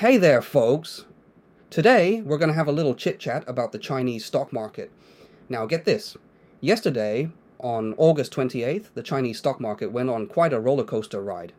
[0.00, 1.04] Hey there, folks!
[1.68, 4.90] Today, we're going to have a little chit chat about the Chinese stock market.
[5.50, 6.16] Now, get this.
[6.62, 11.52] Yesterday, on August 28th, the Chinese stock market went on quite a roller coaster ride.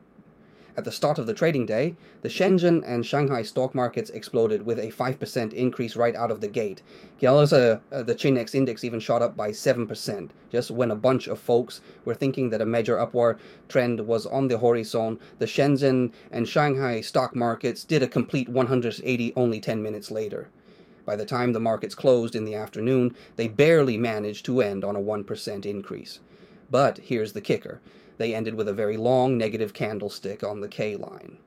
[0.77, 4.79] At the start of the trading day, the Shenzhen and Shanghai stock markets exploded with
[4.79, 6.81] a 5% increase right out of the gate.
[7.21, 11.39] Gyalasa, uh, the ChiNext index even shot up by 7%, just when a bunch of
[11.39, 13.37] folks were thinking that a major upward
[13.67, 15.19] trend was on the horizon.
[15.39, 20.47] The Shenzhen and Shanghai stock markets did a complete 180 only 10 minutes later.
[21.03, 24.95] By the time the markets closed in the afternoon, they barely managed to end on
[24.95, 26.19] a 1% increase.
[26.69, 27.81] But here's the kicker
[28.21, 31.39] they ended with a very long negative candlestick on the K line.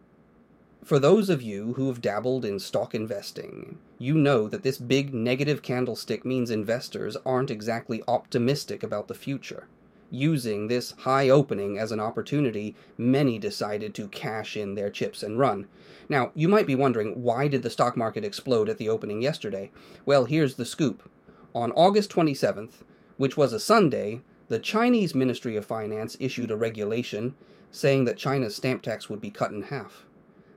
[0.83, 5.15] For those of you who have dabbled in stock investing, you know that this big
[5.15, 9.69] negative candlestick means investors aren't exactly optimistic about the future.
[10.11, 15.39] Using this high opening as an opportunity, many decided to cash in their chips and
[15.39, 15.69] run.
[16.09, 19.71] Now, you might be wondering why did the stock market explode at the opening yesterday?
[20.05, 21.09] Well, here's the scoop.
[21.55, 22.83] On August 27th,
[23.17, 27.35] which was a Sunday, the Chinese Ministry of Finance issued a regulation
[27.71, 30.05] saying that China's stamp tax would be cut in half.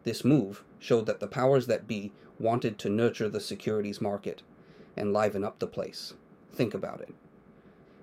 [0.03, 4.43] This move showed that the powers that be wanted to nurture the securities market
[4.95, 6.13] and liven up the place.
[6.51, 7.13] Think about it.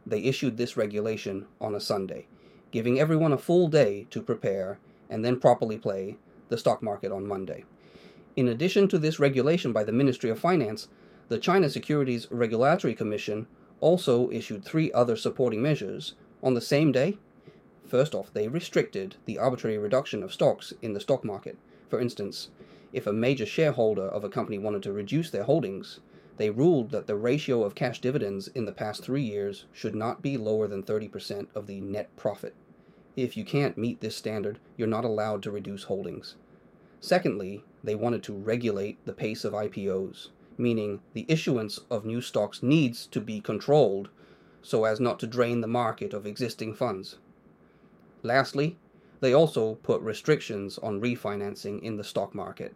[0.07, 2.27] They issued this regulation on a Sunday,
[2.71, 6.17] giving everyone a full day to prepare and then properly play
[6.49, 7.65] the stock market on Monday.
[8.37, 10.89] In addition to this regulation by the Ministry of Finance,
[11.29, 13.47] the China Securities Regulatory Commission
[13.81, 17.19] also issued three other supporting measures on the same day.
[17.87, 21.57] First off, they restricted the arbitrary reduction of stocks in the stock market.
[21.89, 22.51] For instance,
[22.93, 26.01] if a major shareholder of a company wanted to reduce their holdings,
[26.37, 30.23] they ruled that the ratio of cash dividends in the past three years should not
[30.23, 32.55] be lower than 30% of the net profit.
[33.17, 36.37] If you can't meet this standard, you're not allowed to reduce holdings.
[37.01, 42.63] Secondly, they wanted to regulate the pace of IPOs meaning the issuance of new stocks
[42.63, 44.09] needs to be controlled
[44.63, 47.19] so as not to drain the market of existing funds.
[48.23, 48.79] Lastly,
[49.21, 52.75] they also put restrictions on refinancing in the stock market.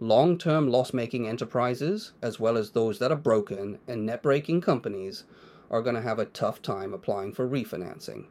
[0.00, 4.60] Long term loss making enterprises, as well as those that are broken and net breaking
[4.60, 5.24] companies,
[5.70, 8.26] are going to have a tough time applying for refinancing.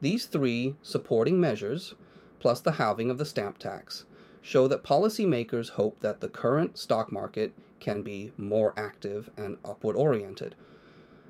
[0.00, 1.94] These three supporting measures,
[2.38, 4.04] plus the halving of the stamp tax,
[4.44, 9.96] show that policymakers hope that the current stock market can be more active and upward
[9.96, 10.54] oriented.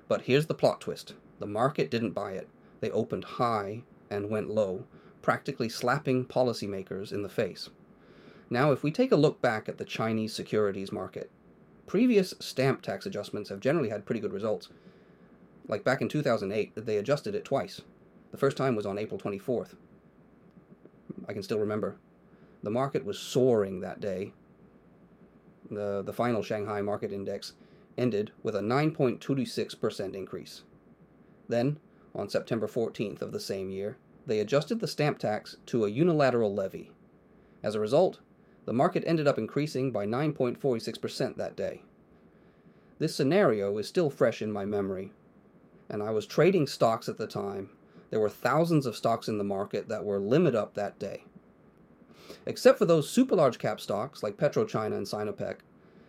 [0.08, 2.48] But here's the plot twist the market didn't buy it.
[2.80, 4.84] They opened high and went low,
[5.22, 7.70] practically slapping policymakers in the face.
[8.50, 11.30] Now, if we take a look back at the Chinese securities market,
[11.86, 14.70] previous stamp tax adjustments have generally had pretty good results.
[15.68, 17.80] Like back in 2008, they adjusted it twice.
[18.32, 19.76] The first time was on April 24th.
[21.28, 21.96] I can still remember
[22.64, 24.32] the market was soaring that day.
[25.70, 27.52] The, the final Shanghai market index
[27.98, 30.62] ended with a 9.26% increase.
[31.46, 31.78] Then,
[32.14, 36.54] on September 14th of the same year, they adjusted the stamp tax to a unilateral
[36.54, 36.90] levy.
[37.62, 38.20] As a result,
[38.64, 41.82] the market ended up increasing by 9.46% that day.
[42.98, 45.12] This scenario is still fresh in my memory,
[45.90, 47.68] and I was trading stocks at the time.
[48.08, 51.24] There were thousands of stocks in the market that were limit up that day
[52.46, 55.58] except for those super large cap stocks like PetroChina and Sinopec,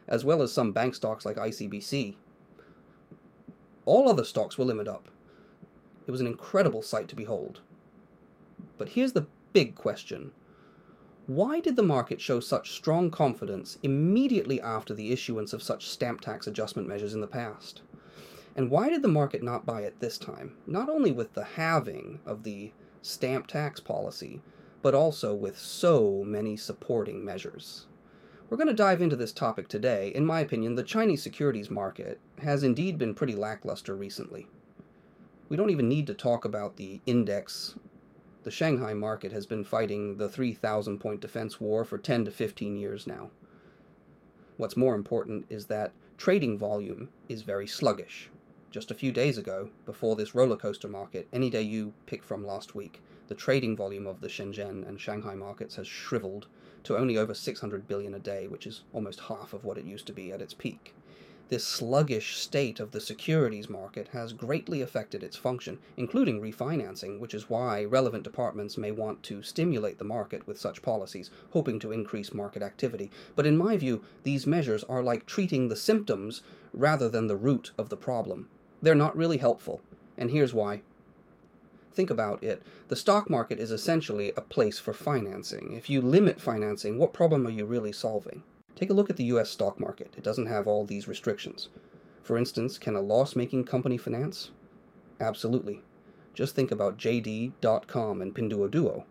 [0.07, 2.15] as well as some bank stocks like ICBC.
[3.85, 5.09] All other stocks were limit up.
[6.07, 7.61] It was an incredible sight to behold.
[8.77, 10.31] But here's the big question
[11.27, 16.21] why did the market show such strong confidence immediately after the issuance of such stamp
[16.21, 17.81] tax adjustment measures in the past?
[18.55, 20.55] And why did the market not buy it this time?
[20.67, 22.71] Not only with the halving of the
[23.01, 24.41] stamp tax policy,
[24.85, 27.87] but also with so many supporting measures.
[28.47, 30.11] We're going to dive into this topic today.
[30.13, 34.45] In my opinion, the Chinese securities market has indeed been pretty lackluster recently.
[35.49, 37.73] We don't even need to talk about the index.
[38.43, 42.77] The Shanghai market has been fighting the 3,000 point defense war for 10 to 15
[42.77, 43.31] years now.
[44.57, 48.29] What's more important is that trading volume is very sluggish.
[48.69, 52.45] Just a few days ago, before this roller coaster market, any day you pick from
[52.45, 56.47] last week, the trading volume of the Shenzhen and Shanghai markets has shriveled
[56.83, 60.05] to only over 600 billion a day, which is almost half of what it used
[60.07, 60.93] to be at its peak.
[61.47, 67.35] This sluggish state of the securities market has greatly affected its function, including refinancing, which
[67.35, 71.91] is why relevant departments may want to stimulate the market with such policies, hoping to
[71.91, 73.11] increase market activity.
[73.35, 76.41] But in my view, these measures are like treating the symptoms
[76.73, 78.49] rather than the root of the problem.
[78.81, 79.81] They're not really helpful,
[80.17, 80.81] and here's why.
[81.95, 85.73] Think about it, the stock market is essentially a place for financing.
[85.73, 88.43] If you limit financing, what problem are you really solving?
[88.75, 90.13] Take a look at the US stock market.
[90.17, 91.69] It doesn't have all these restrictions.
[92.21, 94.51] For instance, can a loss making company finance?
[95.21, 95.81] Absolutely.
[96.33, 99.05] Just think about JD.com and Pinduoduo.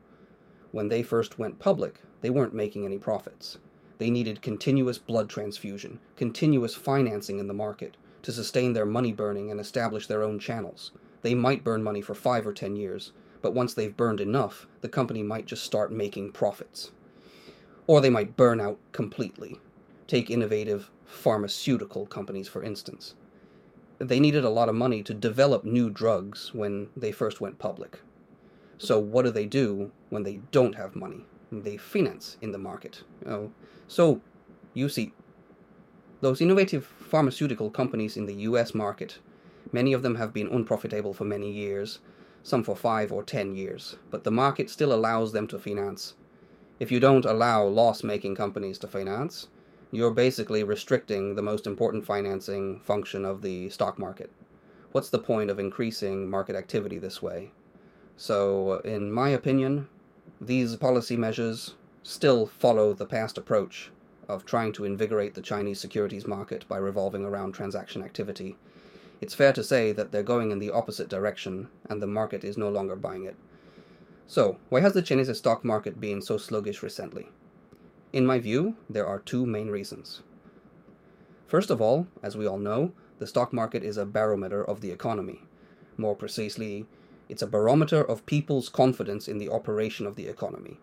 [0.72, 3.58] When they first went public, they weren't making any profits.
[3.98, 9.50] They needed continuous blood transfusion, continuous financing in the market to sustain their money burning
[9.50, 10.90] and establish their own channels.
[11.24, 14.90] They might burn money for five or ten years, but once they've burned enough, the
[14.90, 16.90] company might just start making profits.
[17.86, 19.58] Or they might burn out completely.
[20.06, 23.14] Take innovative pharmaceutical companies, for instance.
[23.98, 28.00] They needed a lot of money to develop new drugs when they first went public.
[28.76, 31.24] So, what do they do when they don't have money?
[31.50, 33.02] They finance in the market.
[33.26, 33.50] Oh,
[33.88, 34.20] so,
[34.74, 35.14] you see,
[36.20, 39.20] those innovative pharmaceutical companies in the US market
[39.74, 41.98] Many of them have been unprofitable for many years,
[42.44, 46.14] some for five or ten years, but the market still allows them to finance.
[46.78, 49.48] If you don't allow loss making companies to finance,
[49.90, 54.30] you're basically restricting the most important financing function of the stock market.
[54.92, 57.50] What's the point of increasing market activity this way?
[58.16, 59.88] So, in my opinion,
[60.40, 61.74] these policy measures
[62.04, 63.90] still follow the past approach
[64.28, 68.56] of trying to invigorate the Chinese securities market by revolving around transaction activity
[69.20, 72.58] it's fair to say that they're going in the opposite direction, and the market is
[72.58, 73.36] no longer buying it.
[74.26, 77.28] So, why has the Chinese stock market been so sluggish recently?
[78.12, 80.22] In my view, there are two main reasons.
[81.46, 84.90] First of all, as we all know, the stock market is a barometer of the
[84.90, 85.42] economy.
[85.96, 86.86] More precisely,
[87.28, 90.78] it's a barometer of people's confidence in the operation of the economy.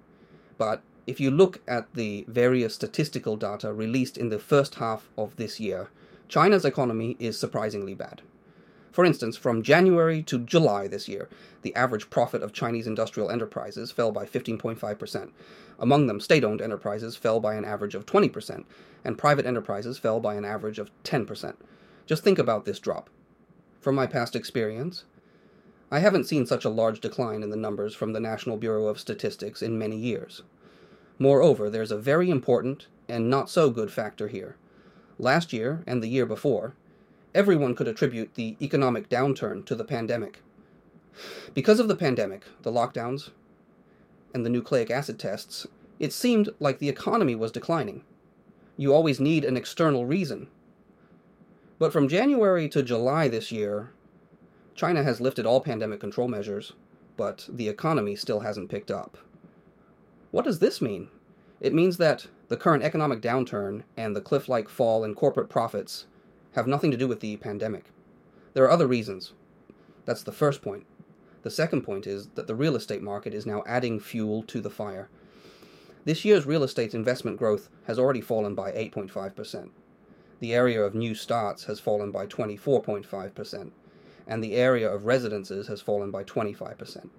[0.57, 5.35] But if you look at the various statistical data released in the first half of
[5.35, 5.89] this year,
[6.31, 8.21] China's economy is surprisingly bad.
[8.93, 11.27] For instance, from January to July this year,
[11.61, 15.31] the average profit of Chinese industrial enterprises fell by 15.5%.
[15.77, 18.63] Among them, state owned enterprises fell by an average of 20%,
[19.03, 21.55] and private enterprises fell by an average of 10%.
[22.05, 23.09] Just think about this drop.
[23.81, 25.03] From my past experience,
[25.91, 29.01] I haven't seen such a large decline in the numbers from the National Bureau of
[29.01, 30.43] Statistics in many years.
[31.19, 34.55] Moreover, there's a very important and not so good factor here
[35.21, 36.75] last year and the year before,
[37.33, 40.41] everyone could attribute the economic downturn to the pandemic.
[41.53, 43.29] Because of the pandemic, the lockdowns,
[44.33, 45.67] and the nucleic acid tests,
[45.99, 48.03] it seemed like the economy was declining.
[48.77, 50.47] You always need an external reason.
[51.77, 53.91] But from January to July this year,
[54.73, 56.73] China has lifted all pandemic control measures,
[57.17, 59.17] but the economy still hasn't picked up.
[60.31, 61.09] What does this mean?
[61.59, 66.05] It means that the current economic downturn and the cliff like fall in corporate profits
[66.51, 67.85] have nothing to do with the pandemic.
[68.53, 69.31] There are other reasons.
[70.03, 70.85] That's the first point.
[71.43, 74.69] The second point is that the real estate market is now adding fuel to the
[74.69, 75.07] fire.
[76.03, 79.69] This year's real estate investment growth has already fallen by 8.5%.
[80.41, 83.71] The area of new starts has fallen by 24.5%,
[84.27, 87.09] and the area of residences has fallen by 25%.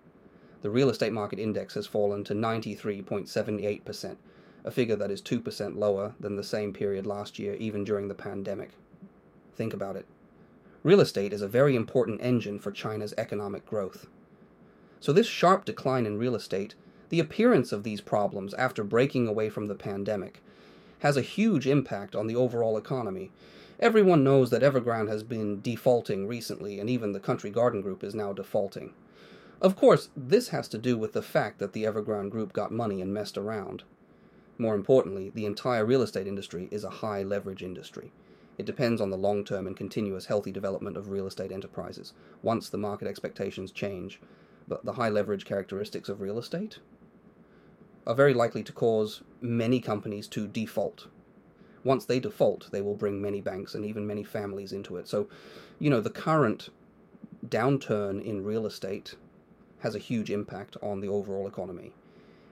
[0.61, 4.17] The real estate market index has fallen to 93.78%,
[4.65, 8.15] a figure that is 2% lower than the same period last year, even during the
[8.15, 8.71] pandemic.
[9.55, 10.07] Think about it.
[10.83, 14.07] Real estate is a very important engine for China's economic growth.
[15.01, 16.75] So, this sharp decline in real estate,
[17.09, 20.43] the appearance of these problems after breaking away from the pandemic,
[21.01, 23.31] has a huge impact on the overall economy.
[23.81, 28.15] Everyone knows that Evergrande has been defaulting recently, and even the Country Garden Group is
[28.15, 28.93] now defaulting.
[29.61, 33.01] Of course, this has to do with the fact that the Evergrande Group got money
[33.01, 33.83] and messed around.
[34.63, 38.13] More importantly, the entire real estate industry is a high leverage industry.
[38.59, 42.13] It depends on the long term and continuous healthy development of real estate enterprises.
[42.43, 44.21] Once the market expectations change,
[44.69, 46.79] but the high leverage characteristics of real estate
[48.07, 51.09] are very likely to cause many companies to default.
[51.83, 55.09] Once they default, they will bring many banks and even many families into it.
[55.09, 55.29] So,
[55.81, 56.69] you know, the current
[57.45, 59.17] downturn in real estate
[59.81, 61.91] has a huge impact on the overall economy.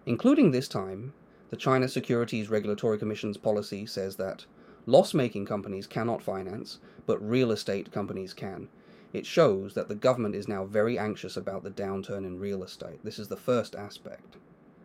[0.07, 1.12] Including this time,
[1.50, 4.47] the China Securities Regulatory Commission's policy says that
[4.87, 8.69] loss making companies cannot finance, but real estate companies can.
[9.12, 13.00] It shows that the government is now very anxious about the downturn in real estate.
[13.02, 14.37] This is the first aspect.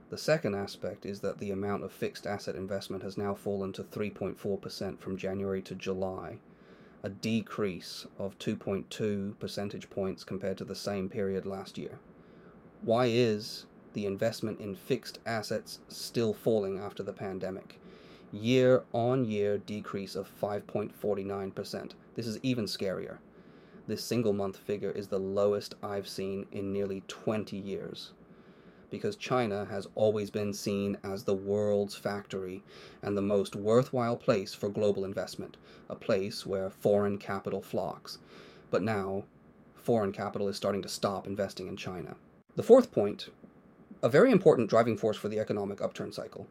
[0.10, 3.84] The second aspect is that the amount of fixed asset investment has now fallen to
[3.84, 6.40] 3.4% from January to July,
[7.04, 12.00] a decrease of 2.2 percentage points compared to the same period last year.
[12.82, 17.80] Why is the investment in fixed assets still falling after the pandemic.
[18.32, 21.92] Year on year decrease of 5.49%.
[22.16, 23.20] This is even scarier.
[23.88, 28.12] this single month figure is the lowest I've seen in nearly 20 years.
[28.90, 32.62] Because China has always been seen as the world's factory
[33.02, 35.56] and the most worthwhile place for global investment,
[35.90, 38.18] a place where foreign capital flocks.
[38.72, 39.24] But now,
[39.76, 42.18] foreign capital is starting to stop investing in China.
[42.56, 43.30] The fourth point,
[44.02, 46.48] a very important driving force for the economic upturn cycle,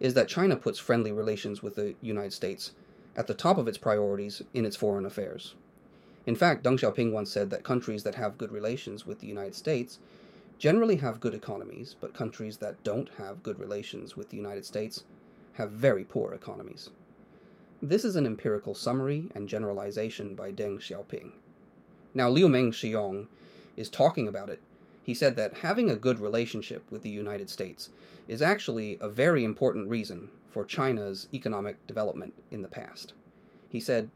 [0.00, 2.72] is that China puts friendly relations with the United States
[3.16, 5.54] at the top of its priorities in its foreign affairs.
[6.26, 9.54] In fact, Deng Xiaoping once said that countries that have good relations with the United
[9.54, 9.98] States
[10.58, 15.04] generally have good economies, but countries that don't have good relations with the United States
[15.54, 16.90] have very poor economies.
[17.82, 21.32] This is an empirical summary and generalization by Deng Xiaoping.
[22.14, 23.26] Now, Liu Meng Xiong
[23.76, 24.60] is talking about it
[25.02, 27.90] he said that having a good relationship with the United States
[28.28, 33.12] is actually a very important reason for China's economic development in the past.
[33.68, 34.10] He said,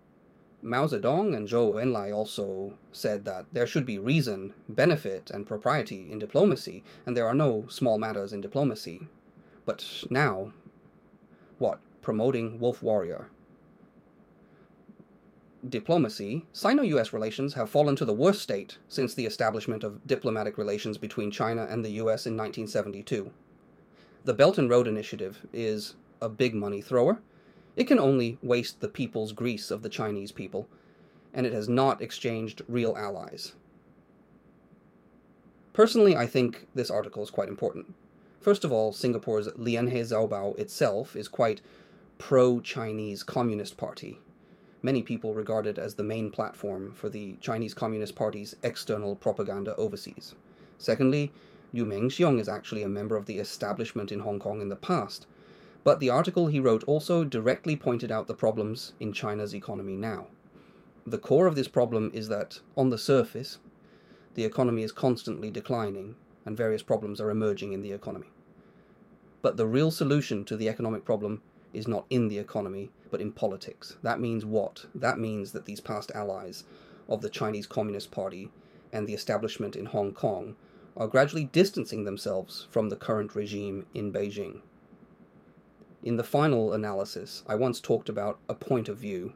[0.63, 6.11] Mao Zedong and Zhou Enlai also said that there should be reason, benefit, and propriety
[6.11, 9.09] in diplomacy, and there are no small matters in diplomacy.
[9.65, 10.53] But now,
[11.59, 11.81] what?
[12.03, 13.29] Promoting Wolf Warrior,
[15.69, 20.59] diplomacy, Sino US relations have fallen to the worst state since the establishment of diplomatic
[20.59, 23.33] relations between China and the US in 1972.
[24.25, 27.21] The Belt and Road Initiative is a big money thrower.
[27.77, 30.69] It can only waste the people's grease of the Chinese people,
[31.33, 33.53] and it has not exchanged real allies.
[35.73, 37.95] Personally, I think this article is quite important.
[38.41, 41.61] First of all, Singapore's Lianhe Zaobao itself is quite
[42.19, 44.21] pro Chinese Communist Party
[44.87, 49.75] many people regard it as the main platform for the Chinese Communist Party's external propaganda
[49.75, 50.37] overseas.
[50.79, 51.33] Secondly,
[51.73, 54.77] Liu Meng Xiong is actually a member of the establishment in Hong Kong in the
[54.77, 55.27] past,
[55.83, 60.29] but the article he wrote also directly pointed out the problems in China's economy now.
[61.05, 63.59] The core of this problem is that, on the surface,
[64.35, 66.15] the economy is constantly declining
[66.45, 68.31] and various problems are emerging in the economy.
[69.43, 73.33] But the real solution to the economic problem is not in the economy, but in
[73.33, 73.97] politics.
[74.03, 74.87] That means what?
[74.95, 76.65] That means that these past allies
[77.09, 78.51] of the Chinese Communist Party
[78.93, 80.57] and the establishment in Hong Kong
[80.97, 84.61] are gradually distancing themselves from the current regime in Beijing.
[86.03, 89.35] In the final analysis, I once talked about a point of view,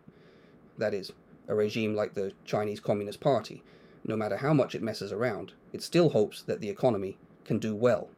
[0.78, 1.12] that is,
[1.48, 3.62] a regime like the Chinese Communist Party,
[4.04, 7.74] no matter how much it messes around, it still hopes that the economy can do
[7.74, 8.08] well.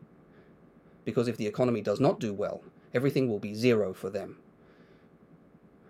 [1.05, 2.63] Because if the economy does not do well,
[2.95, 4.37] everything will be zero for them.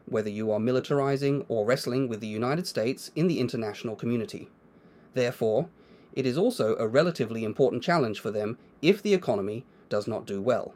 [0.06, 4.48] Whether you are militarizing or wrestling with the United States in the international community.
[5.14, 5.68] Therefore,
[6.12, 10.40] it is also a relatively important challenge for them if the economy does not do
[10.40, 10.74] well.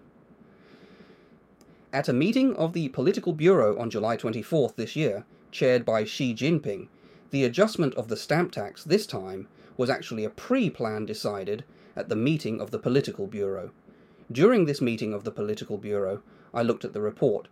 [1.92, 6.34] At a meeting of the Political Bureau on July 24th this year, chaired by Xi
[6.34, 6.88] Jinping,
[7.30, 11.64] the adjustment of the stamp tax this time was actually a pre plan decided
[11.96, 13.70] at the meeting of the Political Bureau.
[14.30, 17.48] During this meeting of the Political Bureau, I looked at the report.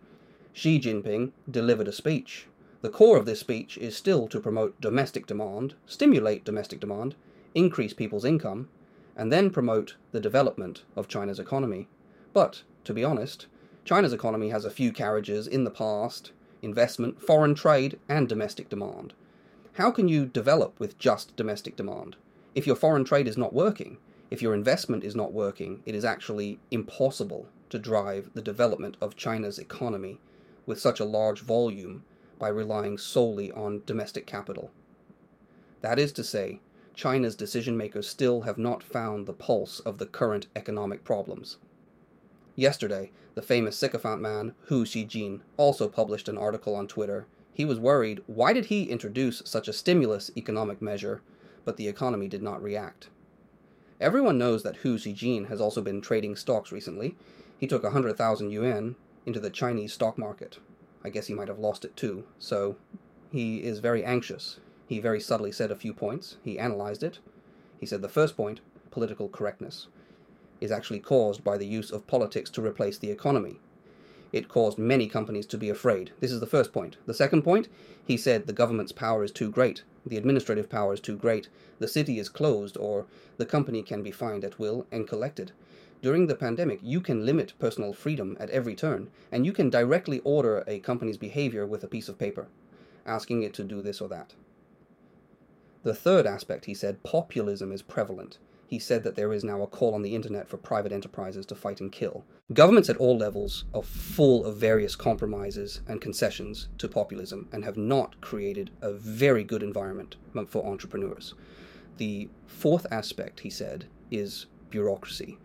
[0.57, 2.47] Xi Jinping delivered a speech.
[2.81, 7.15] The core of this speech is still to promote domestic demand, stimulate domestic demand,
[7.53, 8.69] increase people's income,
[9.17, 11.89] and then promote the development of China's economy.
[12.31, 13.47] But, to be honest,
[13.83, 16.31] China's economy has a few carriages in the past
[16.61, 19.13] investment, foreign trade, and domestic demand.
[19.73, 22.15] How can you develop with just domestic demand?
[22.55, 23.97] If your foreign trade is not working,
[24.31, 29.17] if your investment is not working, it is actually impossible to drive the development of
[29.17, 30.17] China's economy
[30.65, 32.03] with such a large volume
[32.39, 34.71] by relying solely on domestic capital.
[35.81, 36.59] That is to say,
[36.93, 41.57] China's decision makers still have not found the pulse of the current economic problems.
[42.55, 47.27] Yesterday, the famous sycophant man Hu Xijin also published an article on Twitter.
[47.53, 51.21] He was worried why did he introduce such a stimulus economic measure,
[51.65, 53.09] but the economy did not react.
[53.99, 57.15] Everyone knows that Hu Xijin has also been trading stocks recently.
[57.57, 58.95] He took 100,000 yuan
[59.25, 60.59] into the Chinese stock market.
[61.03, 62.77] I guess he might have lost it too, so
[63.31, 64.59] he is very anxious.
[64.87, 66.37] He very subtly said a few points.
[66.43, 67.19] He analyzed it.
[67.79, 69.87] He said the first point, political correctness,
[70.61, 73.59] is actually caused by the use of politics to replace the economy.
[74.31, 76.11] It caused many companies to be afraid.
[76.19, 76.97] This is the first point.
[77.05, 77.67] The second point,
[78.05, 81.87] he said the government's power is too great the administrative power is too great, the
[81.87, 85.51] city is closed, or the company can be fined at will and collected.
[86.05, 90.19] During the pandemic, you can limit personal freedom at every turn, and you can directly
[90.19, 92.47] order a company's behavior with a piece of paper,
[93.07, 94.35] asking it to do this or that.
[95.81, 98.37] The third aspect, he said, populism is prevalent.
[98.67, 101.55] he said that there is now a call on the internet for private enterprises to
[101.55, 102.23] fight and kill.
[102.53, 107.77] Governments at all levels are full of various compromises and concessions to populism and have
[107.77, 111.33] not created a very good environment for entrepreneurs.
[111.97, 115.37] The fourth aspect, he said, is bureaucracy.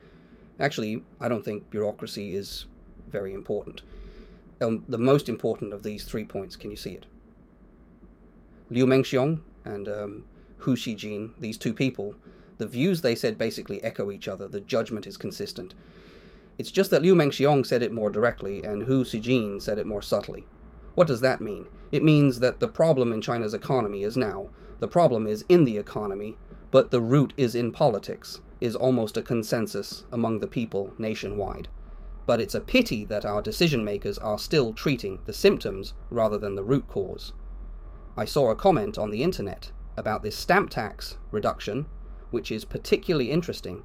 [0.60, 2.66] Actually, I don't think bureaucracy is
[3.08, 3.80] very important.
[4.60, 7.06] Um, the most important of these three points, can you see it?
[8.68, 10.24] Liu Mengxiong and um,
[10.58, 12.14] Hu Xijin, these two people,
[12.58, 14.46] the views they said basically echo each other.
[14.46, 15.74] The judgment is consistent.
[16.58, 20.02] It's just that Liu Mengxiong said it more directly and Hu Xijin said it more
[20.02, 20.44] subtly.
[20.94, 21.66] What does that mean?
[21.90, 24.50] It means that the problem in China's economy is now.
[24.78, 26.36] The problem is in the economy,
[26.70, 31.68] but the root is in politics, is almost a consensus among the people nationwide.
[32.26, 36.54] But it's a pity that our decision makers are still treating the symptoms rather than
[36.54, 37.32] the root cause.
[38.16, 41.86] I saw a comment on the internet about this stamp tax reduction,
[42.30, 43.82] which is particularly interesting.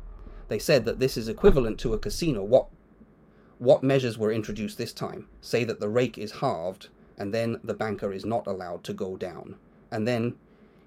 [0.48, 2.44] They said that this is equivalent to a casino.
[2.44, 2.68] What
[3.58, 5.28] what measures were introduced this time?
[5.40, 9.16] Say that the rake is halved and then the banker is not allowed to go
[9.16, 9.56] down.
[9.92, 10.36] And then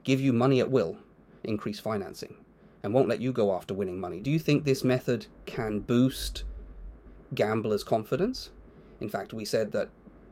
[0.04, 0.98] give you money at will,
[1.48, 2.36] increase financing,
[2.82, 4.20] and won't let you go after winning money.
[4.20, 6.44] Do you think this method can boost
[7.34, 8.50] gamblers' confidence?
[9.00, 9.88] In fact, we said that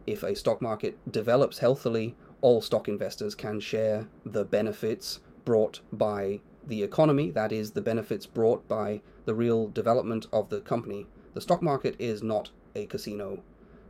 [0.06, 6.40] if a stock market develops healthily all stock investors can share the benefits brought by
[6.66, 11.06] the economy, that is, the benefits brought by the real development of the company.
[11.34, 13.42] The stock market is not a casino,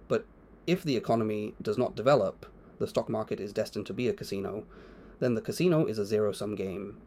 [0.08, 0.26] but
[0.66, 2.46] if the economy does not develop,
[2.78, 4.64] the stock market is destined to be a casino,
[5.18, 6.98] then the casino is a zero sum game.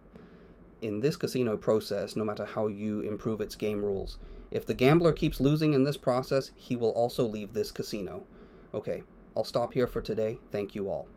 [0.81, 4.17] In this casino process, no matter how you improve its game rules,
[4.49, 8.23] if the gambler keeps losing in this process, he will also leave this casino.
[8.73, 9.03] Okay,
[9.35, 10.39] I'll stop here for today.
[10.51, 11.07] Thank you all.